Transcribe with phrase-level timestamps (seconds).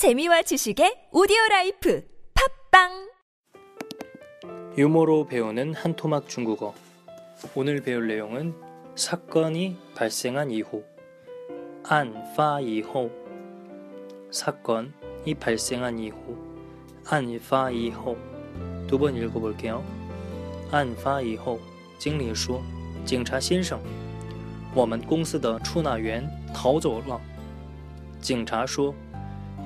[0.00, 2.02] 재미와 지식의 오디오 라이프
[2.72, 3.10] 팝빵
[4.78, 6.72] 유머로 배우는 한토막 중국어.
[7.54, 8.54] 오늘 배울 내용은
[8.96, 10.82] 사건이 발생한 이후,
[11.84, 13.10] 안파 이후,
[14.30, 16.16] 사건이 발생한 이후,
[17.04, 18.16] 안파 이후.
[18.86, 19.84] 두 번 읽어볼게요.
[20.70, 21.60] 안파 이후,
[21.98, 22.62] 经理说，
[23.04, 23.78] 警察先生，
[24.74, 27.20] 我们公司的出纳员逃走了。
[28.22, 28.94] 警察说，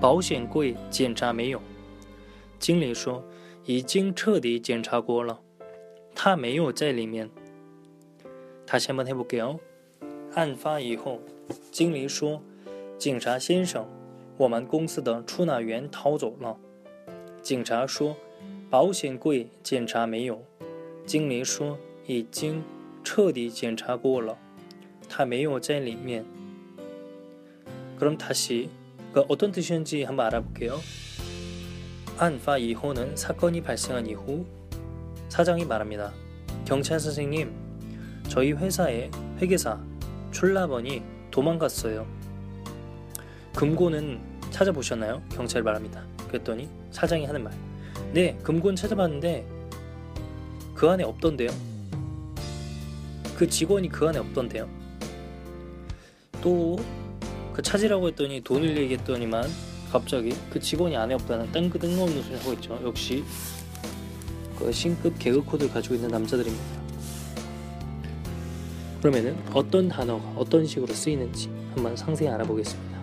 [0.00, 1.60] 保险柜检查没有。
[2.58, 3.24] 经理说。
[3.66, 5.40] 已经彻底检查过了，
[6.14, 7.30] 他没有在里面。
[8.66, 9.58] 他先把那部给哦。
[10.34, 11.18] 案发以后，
[11.70, 13.88] 经理说：“警察先生，
[14.36, 16.58] 我们公司的出纳员逃走了。”
[17.40, 20.44] 警察说：“保险柜检查没有。”
[21.06, 22.62] 经理说：“已经
[23.02, 24.36] 彻底检查过了，
[25.08, 26.22] 他没有在里面。”
[27.98, 28.68] 그럼다시
[29.13, 30.79] 그 어떤 뜻이었는지 한번 알아볼게요
[32.17, 34.45] 안파 이후는 사건이 발생한 이후
[35.29, 36.11] 사장이 말합니다.
[36.65, 37.53] 경찰 선생님,
[38.27, 39.79] 저희 회사의 회계사
[40.31, 42.05] 출납원이 도망갔어요.
[43.55, 44.19] 금고는
[44.51, 45.23] 찾아보셨나요?
[45.29, 46.03] 경찰 말합니다.
[46.27, 47.53] 그랬더니 사장이 하는 말.
[48.11, 49.47] 네, 금고는 찾아봤는데
[50.73, 51.51] 그 안에 없던데요.
[53.37, 54.67] 그 직원이 그 안에 없던데요.
[56.41, 56.77] 또
[57.59, 59.43] 그 찾으라고 했더니 돈을 얘기했더니만
[59.91, 62.79] 갑자기 그 직원이 안에 없다는 땡그 뜬금없는 소리 하고 있죠.
[62.85, 63.25] 역시
[64.57, 66.79] 그 신급 개그 코드를 가지고 있는 남자들입니다.
[69.01, 72.97] 그러면은 어떤 단어가 어떤 식으로 쓰이는지 한번 상세히 알아보겠습니다.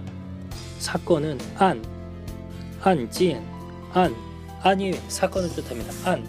[0.79, 1.85] 사건은 안,
[2.81, 3.47] 안지엔,
[3.93, 4.15] 안,
[4.63, 6.11] 안이 사건을 뜻합니다.
[6.11, 6.27] 안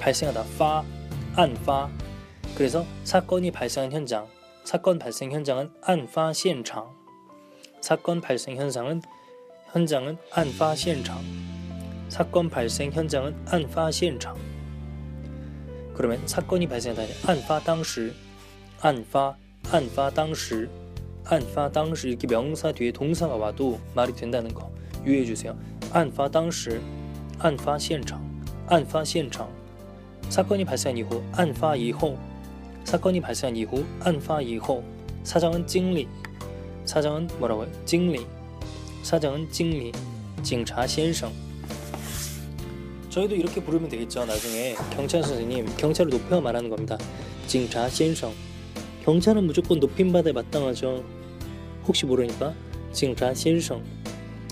[0.00, 0.84] 발생하다, 파,
[1.36, 1.88] 안파.
[2.56, 4.26] 그래서 사건이 발생한 현장,
[4.64, 7.01] 사건 발생 현장은 안파 현장.
[7.82, 9.02] 사건 발생 현상은
[9.72, 11.18] 현장은 안파 현장.
[12.08, 14.36] 사건 발생 현장은 안파 현장.
[15.92, 18.12] 그러면 사건이 발생한 안파 당시,
[18.80, 19.36] 안파,
[19.72, 20.68] 안파 당시,
[21.24, 24.72] 안파 당시 이렇게 명사 뒤에 동사가 와도 말이 된다는 거
[25.04, 25.58] 유의해 주세요.
[25.90, 26.80] 안파 당시,
[27.40, 29.52] 안파 현장, 안파 현장.
[30.28, 32.16] 사건이 발생한 이후, 안파 이후,
[32.84, 34.84] 사건이 발생한 이후, 안파 이후.
[35.24, 36.08] 사장은 징리,
[36.84, 37.68] 사장은 뭐라고요?
[37.84, 38.26] 징리.
[39.02, 39.92] 사장은 징리.
[40.42, 41.32] 징차 시엔성.
[43.08, 44.24] 저희도 이렇게 부르면 되겠죠.
[44.24, 46.96] 나중에 경찰 선생님, 경찰을 높여 말하는 겁니다.
[47.46, 48.32] 징차 시엔성.
[49.04, 51.04] 경찰은 무조건 높임 받을 마땅하죠.
[51.86, 52.54] 혹시 모르니까
[52.92, 53.82] 징차 시엔성.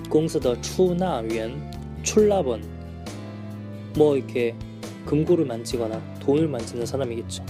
[0.08, 1.70] 공사더 추나위원
[2.02, 2.62] 출납원
[3.96, 4.54] 뭐 이렇게
[5.06, 7.44] 금고를 만지거나 돈을 만지는 사람이겠죠.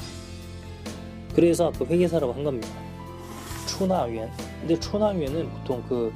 [1.34, 2.68] 그래서 아까 회계사라고 한 겁니다.
[3.66, 4.30] 추나위원
[4.60, 6.12] 근데 초나위에는 보통 그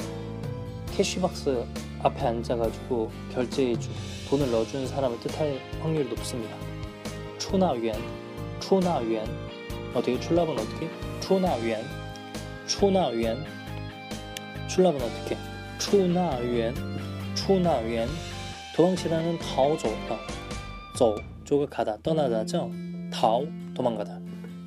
[0.92, 1.64] 캐시박스
[2.02, 3.94] 앞에 앉아가지고 결제해주고
[4.30, 6.54] 돈을 넣어주는 사람을 뜻할 확률이 높습니다.
[7.38, 7.94] 초나위엔
[8.60, 9.26] 초나위엔
[9.94, 10.88] 어떻게 출납은 어떻게?
[11.20, 11.84] 초나위엔
[12.66, 13.44] 초나위엔
[14.68, 15.36] 출납은 어떻게?
[15.78, 16.74] 초나위엔
[17.34, 18.08] 초나위엔.
[18.74, 20.18] 도망치라는 다오저다
[21.44, 22.72] 조가 어, 가다 떠나다죠.
[23.12, 24.18] 다오 도망가다.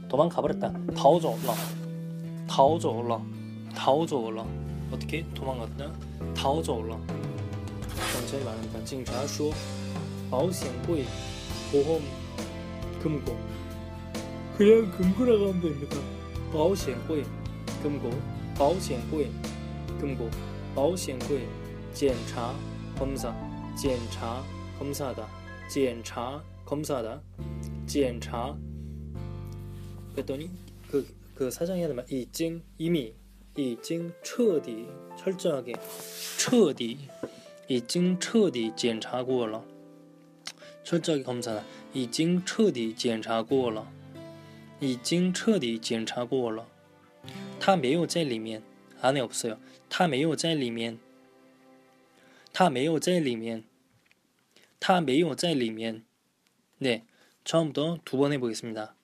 [0.08, 0.74] 도망가버렸다.
[0.96, 3.37] 다오저라 어, 다오저라 어.
[3.76, 4.46] 다 오져 올라
[4.92, 5.94] 어떻게 도망갔냐?
[6.36, 6.98] 다 오져 올라
[8.14, 8.84] 경찰이 말합니다.
[8.84, 9.52] 징차 쇼
[10.30, 11.06] 마우시앙고이
[11.72, 12.02] 보험
[13.02, 13.38] 금고.
[14.58, 15.98] 그냥 금고라고 하면 됩니다.
[16.54, 17.24] 마우시앙고이
[17.82, 18.10] 금고.
[18.58, 19.32] 마우시앙고이
[20.00, 20.30] 금고.
[20.76, 21.48] 마우시앙고이
[21.94, 22.54] 젠차
[22.98, 23.34] 검사.
[23.76, 24.44] 젠차
[24.80, 25.28] 검사다.
[25.70, 27.22] 젠차 검사다.
[27.86, 28.58] 젠차.
[30.12, 30.50] 그랬더니
[30.90, 33.14] 그, 그 사장이 하는 말 이징 이미.
[33.57, 34.87] 已经彻底
[35.17, 35.77] 철저하게
[36.39, 36.99] 彻底
[37.67, 39.65] 已经彻底检查过了
[40.85, 41.63] 철저하게 검사다
[41.93, 43.93] 已经彻底检查过了
[44.81, 46.67] 已经彻底检查过了
[47.61, 48.63] 他没有在里面
[49.01, 49.59] 안에 없어요
[49.89, 50.99] 他没有在里面
[52.53, 53.65] 他没有在里面
[54.81, 56.05] 他没有在里面
[56.81, 57.03] 네
[57.45, 58.95] 처음부터 두 번 해보겠습니다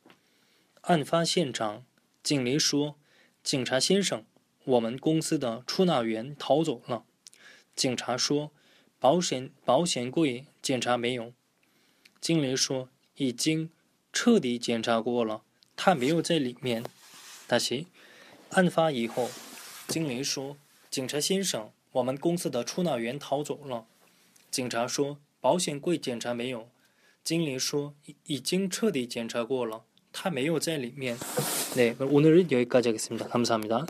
[0.82, 1.84] 案发现场
[2.22, 2.96] 警铃说
[3.42, 4.24] 警察先生
[4.64, 7.04] 我们公司的出纳员逃走了。
[7.74, 11.32] 警察说：“保险保险柜检查没有。”
[12.20, 13.70] 经理说：“已经
[14.12, 15.42] 彻底检查过了，
[15.76, 16.84] 他没有在里面。”
[17.46, 17.86] 大西，
[18.50, 19.30] 案发以后，
[19.86, 23.86] 经理说：“警察先生，我们公司的出纳员逃走了。”
[24.50, 26.68] 警察说：“保险柜检查没有。”
[27.24, 31.16] 经理说：“已已经彻底检查过了，他没有在里面。”
[31.76, 33.86] 네오늘은여기까지하겠습니다감사합니다